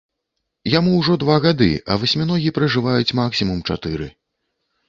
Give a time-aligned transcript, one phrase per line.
[0.77, 4.09] Яму ўжо два гады, а васьміногі пражываюць максімум чатыры.